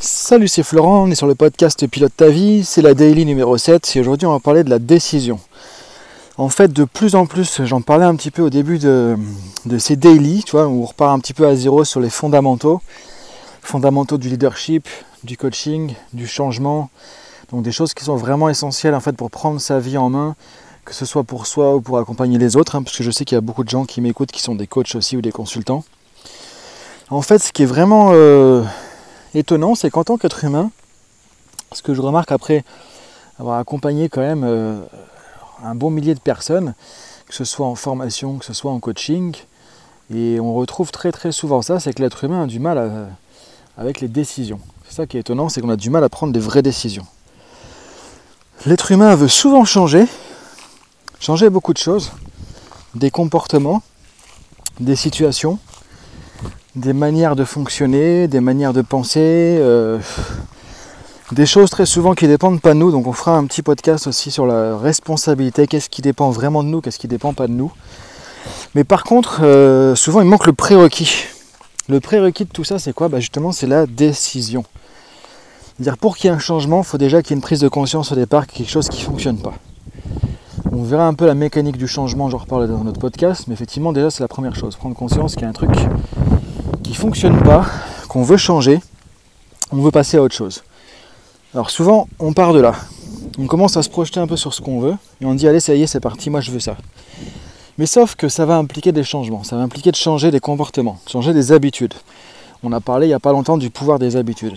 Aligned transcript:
Salut, 0.00 0.46
c'est 0.46 0.62
Florent, 0.62 1.02
on 1.02 1.10
est 1.10 1.16
sur 1.16 1.26
le 1.26 1.34
podcast 1.34 1.84
Pilote 1.88 2.12
ta 2.16 2.28
vie, 2.28 2.64
c'est 2.64 2.82
la 2.82 2.94
daily 2.94 3.24
numéro 3.24 3.58
7 3.58 3.96
et 3.96 4.00
aujourd'hui 4.00 4.28
on 4.28 4.30
va 4.30 4.38
parler 4.38 4.62
de 4.62 4.70
la 4.70 4.78
décision. 4.78 5.40
En 6.36 6.48
fait, 6.48 6.72
de 6.72 6.84
plus 6.84 7.16
en 7.16 7.26
plus, 7.26 7.62
j'en 7.64 7.80
parlais 7.80 8.04
un 8.04 8.14
petit 8.14 8.30
peu 8.30 8.42
au 8.42 8.48
début 8.48 8.78
de, 8.78 9.16
ces 9.78 9.96
daily, 9.96 10.44
tu 10.44 10.52
vois, 10.52 10.68
où 10.68 10.84
on 10.84 10.86
repart 10.86 11.12
un 11.12 11.18
petit 11.18 11.34
peu 11.34 11.48
à 11.48 11.56
zéro 11.56 11.84
sur 11.84 11.98
les 11.98 12.10
fondamentaux, 12.10 12.80
fondamentaux 13.60 14.18
du 14.18 14.28
leadership, 14.28 14.86
du 15.24 15.36
coaching, 15.36 15.94
du 16.12 16.28
changement, 16.28 16.90
donc 17.50 17.64
des 17.64 17.72
choses 17.72 17.92
qui 17.92 18.04
sont 18.04 18.14
vraiment 18.14 18.48
essentielles 18.48 18.94
en 18.94 19.00
fait 19.00 19.16
pour 19.16 19.32
prendre 19.32 19.60
sa 19.60 19.80
vie 19.80 19.98
en 19.98 20.10
main, 20.10 20.36
que 20.84 20.94
ce 20.94 21.06
soit 21.06 21.24
pour 21.24 21.48
soi 21.48 21.74
ou 21.74 21.80
pour 21.80 21.98
accompagner 21.98 22.38
les 22.38 22.56
autres, 22.56 22.76
hein, 22.76 22.84
parce 22.84 22.96
que 22.96 23.02
je 23.02 23.10
sais 23.10 23.24
qu'il 23.24 23.34
y 23.34 23.38
a 23.38 23.40
beaucoup 23.40 23.64
de 23.64 23.68
gens 23.68 23.84
qui 23.84 24.00
m'écoutent 24.00 24.30
qui 24.30 24.42
sont 24.42 24.54
des 24.54 24.68
coachs 24.68 24.94
aussi 24.94 25.16
ou 25.16 25.22
des 25.22 25.32
consultants. 25.32 25.82
En 27.10 27.20
fait, 27.20 27.40
ce 27.40 27.52
qui 27.52 27.64
est 27.64 27.66
vraiment 27.66 28.10
euh, 28.12 28.62
étonnant, 29.34 29.74
c'est 29.74 29.90
qu'en 29.90 30.04
tant 30.04 30.16
qu'être 30.16 30.44
humain, 30.44 30.70
ce 31.72 31.82
que 31.82 31.94
je 31.94 32.00
remarque 32.00 32.32
après 32.32 32.64
avoir 33.38 33.58
accompagné 33.58 34.08
quand 34.08 34.20
même 34.20 34.44
euh, 34.44 34.80
un 35.62 35.74
bon 35.74 35.90
millier 35.90 36.14
de 36.14 36.20
personnes, 36.20 36.74
que 37.26 37.34
ce 37.34 37.44
soit 37.44 37.66
en 37.66 37.74
formation, 37.74 38.38
que 38.38 38.44
ce 38.44 38.52
soit 38.52 38.72
en 38.72 38.80
coaching, 38.80 39.36
et 40.14 40.40
on 40.40 40.54
retrouve 40.54 40.90
très 40.90 41.12
très 41.12 41.32
souvent 41.32 41.62
ça, 41.62 41.80
c'est 41.80 41.92
que 41.92 42.02
l'être 42.02 42.24
humain 42.24 42.44
a 42.44 42.46
du 42.46 42.58
mal 42.58 43.08
avec 43.76 44.00
les 44.00 44.08
décisions. 44.08 44.60
C'est 44.88 44.94
ça 44.94 45.06
qui 45.06 45.18
est 45.18 45.20
étonnant, 45.20 45.48
c'est 45.48 45.60
qu'on 45.60 45.68
a 45.68 45.76
du 45.76 45.90
mal 45.90 46.02
à 46.02 46.08
prendre 46.08 46.32
des 46.32 46.40
vraies 46.40 46.62
décisions. 46.62 47.06
L'être 48.66 48.90
humain 48.90 49.14
veut 49.14 49.28
souvent 49.28 49.64
changer, 49.64 50.06
changer 51.20 51.50
beaucoup 51.50 51.72
de 51.72 51.78
choses, 51.78 52.12
des 52.94 53.10
comportements, 53.10 53.82
des 54.80 54.96
situations, 54.96 55.58
des 56.78 56.92
manières 56.92 57.36
de 57.36 57.44
fonctionner, 57.44 58.28
des 58.28 58.40
manières 58.40 58.72
de 58.72 58.82
penser, 58.82 59.20
euh, 59.60 59.98
des 61.32 61.44
choses 61.44 61.70
très 61.70 61.86
souvent 61.86 62.14
qui 62.14 62.28
dépendent 62.28 62.60
pas 62.60 62.72
de 62.72 62.78
nous. 62.78 62.90
Donc 62.92 63.06
on 63.06 63.12
fera 63.12 63.36
un 63.36 63.44
petit 63.46 63.62
podcast 63.62 64.06
aussi 64.06 64.30
sur 64.30 64.46
la 64.46 64.76
responsabilité, 64.76 65.66
qu'est-ce 65.66 65.90
qui 65.90 66.02
dépend 66.02 66.30
vraiment 66.30 66.62
de 66.62 66.68
nous, 66.68 66.80
qu'est-ce 66.80 66.98
qui 66.98 67.08
dépend 67.08 67.34
pas 67.34 67.48
de 67.48 67.52
nous. 67.52 67.72
Mais 68.74 68.84
par 68.84 69.04
contre, 69.04 69.40
euh, 69.42 69.94
souvent 69.94 70.20
il 70.20 70.28
manque 70.28 70.46
le 70.46 70.52
prérequis. 70.52 71.24
Le 71.88 72.00
prérequis 72.00 72.44
de 72.44 72.50
tout 72.50 72.64
ça, 72.64 72.78
c'est 72.78 72.92
quoi? 72.92 73.08
Bah 73.08 73.18
Justement, 73.18 73.50
c'est 73.50 73.66
la 73.66 73.86
décision. 73.86 74.64
dire 75.80 75.96
pour 75.98 76.16
qu'il 76.16 76.28
y 76.28 76.32
ait 76.32 76.36
un 76.36 76.38
changement, 76.38 76.80
il 76.82 76.84
faut 76.84 76.98
déjà 76.98 77.22
qu'il 77.22 77.30
y 77.30 77.34
ait 77.34 77.38
une 77.38 77.42
prise 77.42 77.60
de 77.60 77.68
conscience 77.68 78.12
au 78.12 78.14
départ, 78.14 78.46
quelque 78.46 78.70
chose 78.70 78.88
qui 78.88 79.00
ne 79.00 79.06
fonctionne 79.06 79.38
pas. 79.38 79.54
On 80.70 80.82
verra 80.82 81.06
un 81.06 81.14
peu 81.14 81.26
la 81.26 81.34
mécanique 81.34 81.76
du 81.76 81.88
changement, 81.88 82.28
j'en 82.30 82.38
reparle 82.38 82.68
dans 82.68 82.84
notre 82.84 83.00
podcast, 83.00 83.44
mais 83.48 83.54
effectivement 83.54 83.92
déjà 83.92 84.10
c'est 84.10 84.22
la 84.22 84.28
première 84.28 84.54
chose, 84.54 84.76
prendre 84.76 84.94
conscience 84.94 85.32
qu'il 85.32 85.42
y 85.42 85.46
a 85.46 85.48
un 85.48 85.52
truc 85.52 85.70
qui 86.88 86.94
fonctionne 86.94 87.38
pas, 87.42 87.66
qu'on 88.08 88.22
veut 88.22 88.38
changer, 88.38 88.80
on 89.72 89.82
veut 89.82 89.90
passer 89.90 90.16
à 90.16 90.22
autre 90.22 90.34
chose. 90.34 90.62
Alors 91.52 91.68
souvent, 91.68 92.08
on 92.18 92.32
part 92.32 92.54
de 92.54 92.60
là. 92.60 92.72
On 93.38 93.46
commence 93.46 93.76
à 93.76 93.82
se 93.82 93.90
projeter 93.90 94.20
un 94.20 94.26
peu 94.26 94.36
sur 94.36 94.54
ce 94.54 94.62
qu'on 94.62 94.80
veut 94.80 94.94
et 95.20 95.26
on 95.26 95.34
dit 95.34 95.46
allez, 95.46 95.60
ça 95.60 95.74
y 95.74 95.82
est, 95.82 95.86
c'est 95.86 96.00
parti, 96.00 96.30
moi 96.30 96.40
je 96.40 96.50
veux 96.50 96.60
ça. 96.60 96.78
Mais 97.76 97.84
sauf 97.84 98.14
que 98.14 98.30
ça 98.30 98.46
va 98.46 98.56
impliquer 98.56 98.92
des 98.92 99.04
changements, 99.04 99.44
ça 99.44 99.56
va 99.56 99.62
impliquer 99.62 99.90
de 99.90 99.96
changer 99.96 100.30
des 100.30 100.40
comportements, 100.40 100.98
changer 101.06 101.34
des 101.34 101.52
habitudes. 101.52 101.92
On 102.62 102.72
a 102.72 102.80
parlé 102.80 103.04
il 103.04 103.10
n'y 103.10 103.14
a 103.14 103.20
pas 103.20 103.32
longtemps 103.32 103.58
du 103.58 103.68
pouvoir 103.68 103.98
des 103.98 104.16
habitudes. 104.16 104.56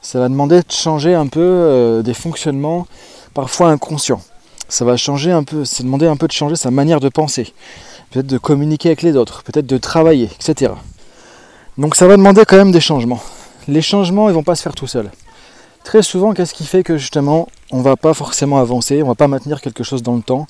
Ça 0.00 0.18
va 0.18 0.30
demander 0.30 0.60
de 0.60 0.72
changer 0.72 1.14
un 1.14 1.26
peu 1.26 1.40
euh, 1.42 2.02
des 2.02 2.14
fonctionnements 2.14 2.86
parfois 3.34 3.68
inconscients. 3.68 4.22
Ça 4.70 4.86
va 4.86 4.96
changer 4.96 5.30
un 5.30 5.44
peu, 5.44 5.66
c'est 5.66 5.82
demander 5.82 6.06
un 6.06 6.16
peu 6.16 6.26
de 6.26 6.32
changer 6.32 6.56
sa 6.56 6.70
manière 6.70 7.00
de 7.00 7.10
penser, 7.10 7.52
peut-être 8.12 8.28
de 8.28 8.38
communiquer 8.38 8.88
avec 8.88 9.02
les 9.02 9.14
autres, 9.14 9.42
peut-être 9.42 9.66
de 9.66 9.76
travailler, 9.76 10.30
etc. 10.40 10.72
Donc 11.78 11.96
ça 11.96 12.06
va 12.06 12.16
demander 12.16 12.44
quand 12.44 12.56
même 12.56 12.72
des 12.72 12.80
changements. 12.80 13.20
Les 13.68 13.82
changements, 13.82 14.28
ils 14.28 14.34
vont 14.34 14.42
pas 14.42 14.54
se 14.54 14.62
faire 14.62 14.74
tout 14.74 14.86
seuls. 14.86 15.10
Très 15.84 16.02
souvent, 16.02 16.32
qu'est-ce 16.32 16.54
qui 16.54 16.66
fait 16.66 16.82
que 16.82 16.98
justement, 16.98 17.48
on 17.70 17.80
va 17.80 17.96
pas 17.96 18.14
forcément 18.14 18.58
avancer, 18.58 19.02
on 19.02 19.08
va 19.08 19.14
pas 19.14 19.28
maintenir 19.28 19.60
quelque 19.60 19.82
chose 19.82 20.02
dans 20.02 20.14
le 20.14 20.22
temps? 20.22 20.46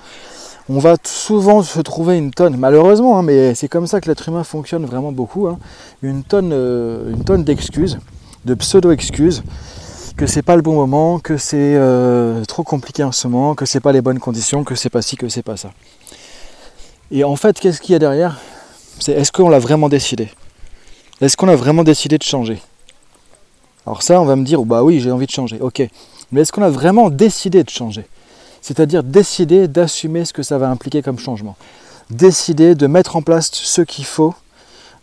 On 0.68 0.78
va 0.78 0.96
souvent 1.04 1.62
se 1.62 1.80
trouver 1.80 2.16
une 2.16 2.30
tonne, 2.30 2.56
malheureusement, 2.56 3.18
hein, 3.18 3.22
mais 3.22 3.54
c'est 3.54 3.68
comme 3.68 3.86
ça 3.86 4.00
que 4.00 4.08
l'être 4.08 4.28
humain 4.28 4.44
fonctionne 4.44 4.84
vraiment 4.86 5.12
beaucoup, 5.12 5.48
hein, 5.48 5.58
une 6.02 6.22
tonne, 6.22 6.52
euh, 6.52 7.14
tonne 7.26 7.44
d'excuses, 7.44 7.98
de 8.44 8.54
pseudo-excuses, 8.54 9.42
que 10.16 10.26
c'est 10.26 10.42
pas 10.42 10.56
le 10.56 10.62
bon 10.62 10.74
moment, 10.74 11.18
que 11.18 11.38
c'est 11.38 11.74
euh, 11.76 12.44
trop 12.44 12.62
compliqué 12.62 13.02
en 13.02 13.12
ce 13.12 13.26
moment, 13.26 13.54
que 13.54 13.66
c'est 13.66 13.80
pas 13.80 13.92
les 13.92 14.00
bonnes 14.00 14.20
conditions, 14.20 14.64
que 14.64 14.74
c'est 14.74 14.90
pas 14.90 15.02
ci, 15.02 15.16
que 15.16 15.28
c'est 15.28 15.42
pas 15.42 15.56
ça. 15.56 15.70
Et 17.10 17.24
en 17.24 17.36
fait, 17.36 17.58
qu'est-ce 17.58 17.80
qu'il 17.80 17.92
y 17.92 17.96
a 17.96 17.98
derrière? 17.98 18.38
C'est 18.98 19.12
est-ce 19.12 19.32
qu'on 19.32 19.48
l'a 19.48 19.58
vraiment 19.58 19.88
décidé? 19.88 20.28
Est-ce 21.20 21.36
qu'on 21.36 21.48
a 21.48 21.56
vraiment 21.56 21.84
décidé 21.84 22.18
de 22.18 22.22
changer? 22.22 22.60
Alors 23.86 24.02
ça, 24.02 24.20
on 24.20 24.24
va 24.24 24.36
me 24.36 24.44
dire, 24.44 24.62
bah 24.62 24.82
oui, 24.82 25.00
j'ai 25.00 25.10
envie 25.10 25.26
de 25.26 25.30
changer, 25.30 25.58
ok. 25.60 25.82
Mais 26.32 26.42
est-ce 26.42 26.52
qu'on 26.52 26.62
a 26.62 26.70
vraiment 26.70 27.10
décidé 27.10 27.64
de 27.64 27.70
changer? 27.70 28.06
C'est-à-dire 28.62 29.02
décider 29.02 29.68
d'assumer 29.68 30.24
ce 30.24 30.32
que 30.32 30.42
ça 30.42 30.58
va 30.58 30.68
impliquer 30.68 31.02
comme 31.02 31.18
changement. 31.18 31.56
Décider 32.10 32.74
de 32.74 32.86
mettre 32.86 33.16
en 33.16 33.22
place 33.22 33.50
ce 33.52 33.82
qu'il 33.82 34.04
faut, 34.04 34.34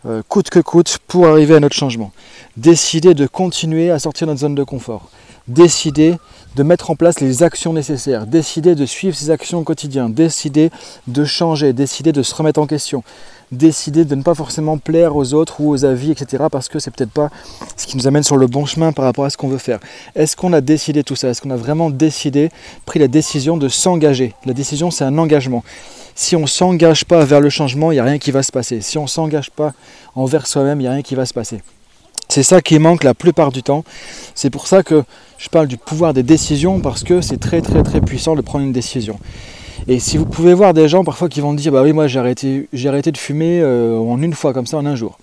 euh, 0.06 0.22
coûte 0.28 0.50
que 0.50 0.60
coûte, 0.60 0.98
pour 1.06 1.26
arriver 1.26 1.54
à 1.54 1.60
notre 1.60 1.76
changement. 1.76 2.12
Décider 2.56 3.14
de 3.14 3.26
continuer 3.26 3.90
à 3.90 3.98
sortir 3.98 4.26
de 4.26 4.32
notre 4.32 4.40
zone 4.40 4.54
de 4.54 4.64
confort. 4.64 5.10
Décider 5.48 6.16
de 6.58 6.64
mettre 6.64 6.90
en 6.90 6.96
place 6.96 7.20
les 7.20 7.44
actions 7.44 7.72
nécessaires, 7.72 8.26
décider 8.26 8.74
de 8.74 8.84
suivre 8.84 9.14
ces 9.14 9.30
actions 9.30 9.60
au 9.60 9.62
quotidien, 9.62 10.08
décider 10.08 10.70
de 11.06 11.24
changer, 11.24 11.72
décider 11.72 12.10
de 12.10 12.24
se 12.24 12.34
remettre 12.34 12.58
en 12.58 12.66
question, 12.66 13.04
décider 13.52 14.04
de 14.04 14.16
ne 14.16 14.22
pas 14.22 14.34
forcément 14.34 14.76
plaire 14.76 15.14
aux 15.14 15.34
autres 15.34 15.60
ou 15.60 15.70
aux 15.70 15.84
avis, 15.84 16.10
etc. 16.10 16.46
parce 16.50 16.68
que 16.68 16.80
c'est 16.80 16.90
peut-être 16.90 17.12
pas 17.12 17.30
ce 17.76 17.86
qui 17.86 17.96
nous 17.96 18.08
amène 18.08 18.24
sur 18.24 18.36
le 18.36 18.48
bon 18.48 18.66
chemin 18.66 18.90
par 18.90 19.04
rapport 19.04 19.24
à 19.24 19.30
ce 19.30 19.36
qu'on 19.36 19.46
veut 19.46 19.58
faire. 19.58 19.78
Est-ce 20.16 20.34
qu'on 20.34 20.52
a 20.52 20.60
décidé 20.60 21.04
tout 21.04 21.14
ça? 21.14 21.28
Est-ce 21.28 21.42
qu'on 21.42 21.50
a 21.50 21.56
vraiment 21.56 21.90
décidé, 21.90 22.50
pris 22.86 22.98
la 22.98 23.06
décision 23.06 23.56
de 23.56 23.68
s'engager? 23.68 24.34
La 24.44 24.52
décision, 24.52 24.90
c'est 24.90 25.04
un 25.04 25.16
engagement. 25.16 25.62
Si 26.16 26.34
on 26.34 26.40
ne 26.40 26.46
s'engage 26.46 27.04
pas 27.04 27.24
vers 27.24 27.40
le 27.40 27.50
changement, 27.50 27.92
il 27.92 27.94
n'y 27.94 28.00
a 28.00 28.04
rien 28.04 28.18
qui 28.18 28.32
va 28.32 28.42
se 28.42 28.50
passer. 28.50 28.80
Si 28.80 28.98
on 28.98 29.02
ne 29.02 29.08
s'engage 29.08 29.52
pas 29.52 29.74
envers 30.16 30.48
soi-même, 30.48 30.80
il 30.80 30.82
n'y 30.82 30.88
a 30.88 30.92
rien 30.92 31.02
qui 31.02 31.14
va 31.14 31.24
se 31.24 31.32
passer. 31.32 31.62
C'est 32.30 32.42
ça 32.42 32.60
qui 32.60 32.78
manque 32.78 33.04
la 33.04 33.14
plupart 33.14 33.52
du 33.52 33.62
temps. 33.62 33.84
C'est 34.34 34.50
pour 34.50 34.66
ça 34.66 34.82
que 34.82 35.02
je 35.38 35.48
parle 35.48 35.66
du 35.66 35.78
pouvoir 35.78 36.12
des 36.12 36.22
décisions 36.22 36.80
parce 36.80 37.02
que 37.02 37.22
c'est 37.22 37.38
très 37.38 37.62
très 37.62 37.82
très 37.82 38.02
puissant 38.02 38.36
de 38.36 38.42
prendre 38.42 38.66
une 38.66 38.72
décision. 38.72 39.18
Et 39.86 39.98
si 39.98 40.18
vous 40.18 40.26
pouvez 40.26 40.52
voir 40.52 40.74
des 40.74 40.88
gens 40.88 41.04
parfois 41.04 41.30
qui 41.30 41.40
vont 41.40 41.54
dire 41.54 41.72
bah 41.72 41.82
oui 41.82 41.94
moi 41.94 42.06
j'ai 42.06 42.18
arrêté, 42.18 42.68
j'ai 42.74 42.88
arrêté 42.90 43.12
de 43.12 43.16
fumer 43.16 43.60
euh, 43.62 43.96
en 43.98 44.20
une 44.20 44.34
fois 44.34 44.52
comme 44.52 44.66
ça 44.66 44.76
en 44.76 44.84
un 44.84 44.94
jour. 44.94 45.18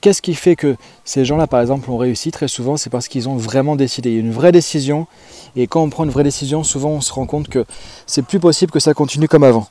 Qu'est-ce 0.00 0.22
qui 0.22 0.34
fait 0.34 0.54
que 0.54 0.76
ces 1.04 1.24
gens-là 1.24 1.48
par 1.48 1.60
exemple 1.60 1.90
ont 1.90 1.96
réussi 1.96 2.30
Très 2.30 2.48
souvent? 2.48 2.76
C'est 2.76 2.90
parce 2.90 3.08
qu'ils 3.08 3.28
ont 3.28 3.36
vraiment 3.36 3.74
décidé. 3.74 4.10
Il 4.10 4.14
y 4.14 4.18
a 4.18 4.20
une 4.20 4.32
vraie 4.32 4.52
décision 4.52 5.08
et 5.56 5.66
quand 5.66 5.82
on 5.82 5.90
prend 5.90 6.04
une 6.04 6.10
vraie 6.10 6.24
décision 6.24 6.62
souvent 6.62 6.90
on 6.90 7.00
se 7.00 7.12
rend 7.12 7.26
compte 7.26 7.48
que 7.48 7.64
c'est 8.06 8.22
plus 8.22 8.38
possible 8.38 8.70
que 8.70 8.80
ça 8.80 8.94
continue 8.94 9.26
comme 9.26 9.44
avant. 9.44 9.66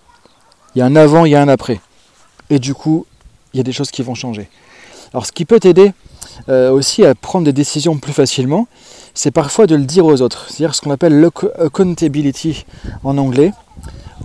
Il 0.75 0.79
y 0.79 0.81
a 0.81 0.85
un 0.85 0.97
avant, 0.97 1.24
il 1.24 1.31
y 1.31 1.35
a 1.35 1.41
un 1.41 1.47
après. 1.47 1.79
Et 2.50 2.59
du 2.59 2.74
coup 2.74 3.06
il 3.53 3.57
y 3.57 3.62
a 3.62 3.63
des 3.63 3.72
choses 3.72 3.91
qui 3.91 4.03
vont 4.03 4.16
changer. 4.16 4.50
Alors 5.13 5.25
ce 5.25 5.31
qui 5.31 5.45
peut 5.45 5.62
t'aider 5.62 5.94
euh, 6.50 6.72
aussi 6.72 7.06
à 7.06 7.16
prendre 7.16 7.46
des 7.46 7.53
décisions 7.53 7.97
plus 7.97 8.13
facilement, 8.13 8.68
c'est 9.13 9.31
parfois 9.31 9.68
de 9.68 9.75
le 9.75 9.85
dire 9.85 10.06
aux 10.06 10.22
autres. 10.22 10.46
C'est-à-dire 10.47 10.75
ce 10.75 10.81
qu'on 10.81 10.91
appelle 10.91 11.19
l'accountability 11.19 12.66
en 13.03 13.18
anglais. 13.18 13.53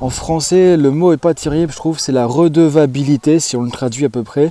En 0.01 0.11
français, 0.11 0.77
le 0.77 0.91
mot 0.91 1.13
est 1.13 1.19
pas 1.19 1.35
terrible, 1.35 1.73
je 1.73 1.77
trouve, 1.77 1.99
c'est 1.99 2.13
la 2.13 2.27
redevabilité, 2.27 3.39
si 3.39 3.57
on 3.57 3.63
le 3.63 3.71
traduit 3.71 4.07
à 4.07 4.09
peu 4.09 4.23
près. 4.23 4.51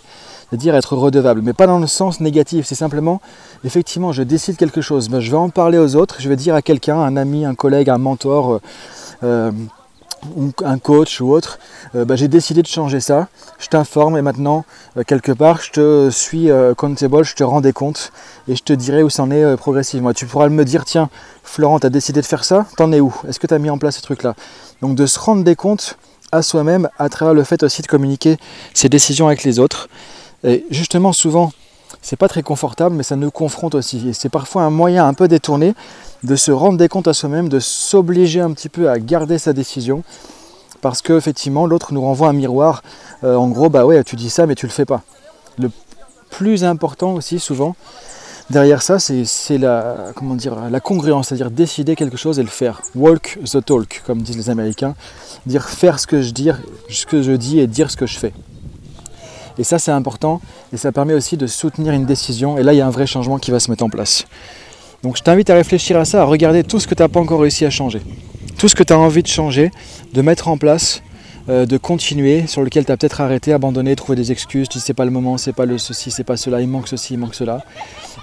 C'est-à-dire 0.49 0.75
être 0.75 0.95
redevable, 0.95 1.41
mais 1.43 1.53
pas 1.53 1.67
dans 1.67 1.77
le 1.77 1.87
sens 1.87 2.21
négatif, 2.21 2.65
c'est 2.65 2.75
simplement, 2.75 3.21
effectivement, 3.63 4.11
je 4.11 4.23
décide 4.23 4.57
quelque 4.57 4.81
chose, 4.81 5.07
ben, 5.07 5.19
je 5.19 5.29
vais 5.29 5.37
en 5.37 5.49
parler 5.49 5.77
aux 5.77 5.95
autres, 5.95 6.17
je 6.19 6.27
vais 6.27 6.35
dire 6.35 6.55
à 6.55 6.63
quelqu'un, 6.63 6.97
un 6.97 7.17
ami, 7.17 7.45
un 7.45 7.53
collègue, 7.53 7.89
un 7.89 7.99
mentor, 7.99 8.59
euh, 9.23 9.51
euh, 10.37 10.49
un 10.65 10.77
coach 10.77 11.21
ou 11.21 11.31
autre, 11.31 11.59
euh, 11.95 12.05
bah, 12.05 12.15
j'ai 12.15 12.27
décidé 12.27 12.61
de 12.61 12.67
changer 12.67 12.99
ça, 12.99 13.27
je 13.59 13.67
t'informe 13.67 14.17
et 14.17 14.21
maintenant, 14.21 14.65
euh, 14.97 15.03
quelque 15.03 15.31
part, 15.31 15.61
je 15.61 15.71
te 15.71 16.09
suis 16.09 16.49
euh, 16.49 16.73
comptable, 16.73 17.23
je 17.23 17.35
te 17.35 17.43
rends 17.43 17.61
des 17.61 17.73
comptes 17.73 18.11
et 18.47 18.55
je 18.55 18.63
te 18.63 18.73
dirai 18.73 19.03
où 19.03 19.09
c'en 19.09 19.31
est 19.31 19.57
progressivement. 19.57 20.13
Tu 20.13 20.25
pourras 20.25 20.49
me 20.49 20.65
dire, 20.65 20.85
tiens, 20.85 21.09
Florent, 21.43 21.79
tu 21.79 21.87
as 21.87 21.89
décidé 21.89 22.21
de 22.21 22.25
faire 22.25 22.43
ça, 22.43 22.65
t'en 22.77 22.91
es 22.91 22.99
où? 22.99 23.13
Est-ce 23.27 23.39
que 23.39 23.47
tu 23.47 23.53
as 23.53 23.59
mis 23.59 23.69
en 23.69 23.77
place 23.77 23.97
ce 23.97 24.01
truc-là? 24.01 24.35
Donc 24.81 24.95
de 24.95 25.05
se 25.05 25.19
rendre 25.19 25.43
des 25.43 25.55
comptes 25.55 25.97
à 26.31 26.41
soi-même 26.41 26.89
à 26.97 27.09
travers 27.09 27.33
le 27.33 27.43
fait 27.43 27.63
aussi 27.63 27.81
de 27.81 27.87
communiquer 27.87 28.37
ses 28.73 28.89
décisions 28.89 29.27
avec 29.27 29.43
les 29.43 29.59
autres. 29.59 29.89
Et 30.43 30.65
justement, 30.69 31.11
souvent, 31.11 31.51
c'est 32.01 32.15
pas 32.15 32.27
très 32.27 32.43
confortable, 32.43 32.95
mais 32.95 33.03
ça 33.03 33.15
nous 33.15 33.31
confronte 33.31 33.75
aussi. 33.75 34.09
Et 34.09 34.13
c'est 34.13 34.29
parfois 34.29 34.63
un 34.63 34.69
moyen 34.69 35.07
un 35.07 35.13
peu 35.13 35.27
détourné 35.27 35.73
de 36.23 36.35
se 36.35 36.51
rendre 36.51 36.77
des 36.77 36.87
comptes 36.87 37.07
à 37.07 37.13
soi-même, 37.13 37.49
de 37.49 37.59
s'obliger 37.59 38.41
un 38.41 38.51
petit 38.51 38.69
peu 38.69 38.89
à 38.89 38.99
garder 38.99 39.37
sa 39.37 39.53
décision, 39.53 40.03
parce 40.81 41.01
que 41.01 41.13
effectivement 41.13 41.65
l'autre 41.65 41.93
nous 41.93 42.01
renvoie 42.01 42.29
un 42.29 42.33
miroir. 42.33 42.83
Euh, 43.23 43.35
en 43.35 43.49
gros, 43.49 43.69
bah 43.69 43.85
ouais, 43.85 44.03
tu 44.03 44.15
dis 44.15 44.29
ça, 44.29 44.45
mais 44.45 44.55
tu 44.55 44.65
le 44.65 44.71
fais 44.71 44.85
pas. 44.85 45.03
Le 45.57 45.69
plus 46.29 46.63
important 46.63 47.13
aussi, 47.13 47.39
souvent, 47.39 47.75
derrière 48.49 48.81
ça, 48.81 48.97
c'est 48.99 49.57
la, 49.57 50.11
comment 50.15 50.35
dire, 50.35 50.69
la 50.69 50.79
congruence, 50.79 51.27
c'est-à-dire 51.27 51.51
décider 51.51 51.95
quelque 51.95 52.17
chose 52.17 52.39
et 52.39 52.43
le 52.43 52.49
faire. 52.49 52.81
Walk 52.95 53.39
the 53.43 53.63
talk, 53.63 54.03
comme 54.05 54.21
disent 54.21 54.37
les 54.37 54.49
Américains. 54.49 54.95
Dire 55.45 55.67
faire 55.67 55.99
ce 55.99 56.07
que 56.07 56.21
je 56.21 56.31
dis, 56.31 56.49
ce 56.89 57.05
que 57.05 57.21
je 57.21 57.31
dis 57.31 57.59
et 57.59 57.67
dire 57.67 57.91
ce 57.91 57.97
que 57.97 58.05
je 58.05 58.17
fais. 58.17 58.33
Et 59.59 59.63
ça, 59.63 59.77
c'est 59.77 59.91
important. 59.91 60.41
Et 60.73 60.77
ça 60.77 60.91
permet 60.91 61.13
aussi 61.13 61.37
de 61.37 61.45
soutenir 61.45 61.93
une 61.93 62.05
décision. 62.05 62.57
Et 62.57 62.63
là, 62.63 62.73
il 62.73 62.77
y 62.77 62.81
a 62.81 62.87
un 62.87 62.91
vrai 62.91 63.05
changement 63.05 63.37
qui 63.37 63.51
va 63.51 63.59
se 63.59 63.69
mettre 63.69 63.83
en 63.83 63.89
place. 63.89 64.25
Donc 65.03 65.17
je 65.17 65.21
t'invite 65.21 65.49
à 65.49 65.53
réfléchir 65.53 65.97
à 65.97 66.05
ça, 66.05 66.21
à 66.21 66.25
regarder 66.25 66.63
tout 66.63 66.79
ce 66.79 66.87
que 66.87 66.95
tu 66.95 67.01
n'as 67.03 67.07
pas 67.07 67.19
encore 67.19 67.41
réussi 67.41 67.65
à 67.65 67.69
changer. 67.69 68.01
Tout 68.57 68.67
ce 68.67 68.75
que 68.75 68.83
tu 68.83 68.91
as 68.91 68.99
envie 68.99 69.21
de 69.21 69.27
changer, 69.27 69.71
de 70.13 70.21
mettre 70.21 70.47
en 70.47 70.57
place, 70.57 71.01
euh, 71.49 71.65
de 71.65 71.77
continuer, 71.77 72.45
sur 72.45 72.61
lequel 72.61 72.85
tu 72.85 72.91
as 72.91 72.97
peut-être 72.97 73.21
arrêté, 73.21 73.53
abandonné, 73.53 73.95
trouvé 73.95 74.15
des 74.15 74.31
excuses, 74.31 74.69
tu 74.69 74.77
dis 74.77 74.83
c'est 74.83 74.93
pas 74.93 75.05
le 75.05 75.11
moment, 75.11 75.37
c'est 75.37 75.53
pas 75.53 75.65
le 75.65 75.79
ceci, 75.79 76.11
c'est 76.11 76.23
pas 76.23 76.37
cela, 76.37 76.61
il 76.61 76.67
manque 76.67 76.87
ceci, 76.87 77.15
il 77.15 77.17
manque 77.17 77.33
cela. 77.33 77.63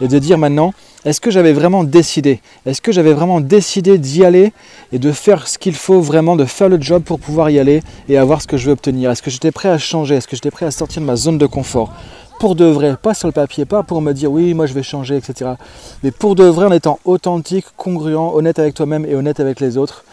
Et 0.01 0.07
de 0.07 0.19
dire 0.19 0.39
maintenant, 0.39 0.73
est-ce 1.05 1.21
que 1.21 1.31
j'avais 1.31 1.53
vraiment 1.53 1.83
décidé? 1.83 2.41
Est-ce 2.67 2.81
que 2.81 2.93
j'avais 2.93 3.13
vraiment 3.13 3.41
décidé 3.41 3.99
d'y 3.99 4.25
aller 4.25 4.53
et 4.93 4.99
de 4.99 5.11
faire 5.11 5.49
ce 5.49 5.59
qu'il 5.59 5.75
faut 5.75 6.01
vraiment, 6.01 6.37
de 6.37 6.45
faire 6.45 6.69
le 6.69 6.81
job 6.81 7.03
pour 7.03 7.19
pouvoir 7.19 7.51
y 7.51 7.59
aller 7.59 7.83
et 8.09 8.17
avoir 8.17 8.43
ce 8.43 8.47
que 8.47 8.57
je 8.57 8.67
veux 8.67 8.73
obtenir? 8.73 9.11
Est-ce 9.11 9.23
que 9.23 9.31
j'étais 9.31 9.51
prêt 9.51 9.71
à 9.71 9.79
changer? 9.79 10.15
Est-ce 10.15 10.29
que 10.29 10.37
j'étais 10.37 10.51
prêt 10.51 10.67
à 10.67 10.71
sortir 10.71 11.03
de 11.03 11.07
ma 11.07 11.17
zone 11.17 11.39
de 11.39 11.47
confort? 11.47 11.93
Pour 12.39 12.55
de 12.55 12.67
vrai, 12.67 12.97
pas 13.01 13.15
sur 13.15 13.27
le 13.27 13.33
papier, 13.33 13.65
pas 13.65 13.83
pour 13.83 14.03
me 14.03 14.13
dire 14.13 14.31
oui, 14.31 14.53
moi 14.53 14.67
je 14.67 14.75
vais 14.75 14.83
changer, 14.83 15.17
etc. 15.17 15.53
Mais 16.03 16.11
pour 16.11 16.35
de 16.35 16.45
vrai 16.45 16.67
en 16.67 16.73
étant 16.73 17.01
authentique, 17.05 17.65
congruent, 17.77 18.35
honnête 18.35 18.59
avec 18.59 18.75
toi-même 18.75 19.07
et 19.07 19.15
honnête 19.15 19.41
avec 19.41 19.59
les 19.59 19.79
autres. 19.79 20.05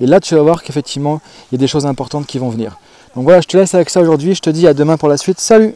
Et 0.00 0.06
là, 0.06 0.20
tu 0.20 0.34
vas 0.34 0.42
voir 0.42 0.62
qu'effectivement, 0.62 1.20
il 1.50 1.54
y 1.54 1.58
a 1.58 1.58
des 1.58 1.66
choses 1.66 1.86
importantes 1.86 2.26
qui 2.26 2.38
vont 2.38 2.50
venir. 2.50 2.78
Donc 3.14 3.24
voilà, 3.24 3.40
je 3.40 3.48
te 3.48 3.56
laisse 3.56 3.74
avec 3.74 3.90
ça 3.90 4.00
aujourd'hui. 4.00 4.34
Je 4.34 4.40
te 4.40 4.50
dis 4.50 4.66
à 4.66 4.74
demain 4.74 4.96
pour 4.96 5.08
la 5.08 5.16
suite. 5.16 5.40
Salut 5.40 5.74